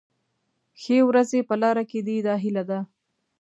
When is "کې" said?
1.89-1.99